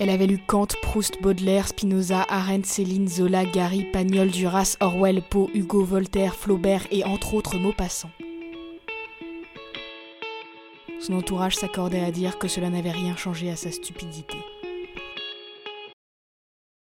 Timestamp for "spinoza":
1.68-2.26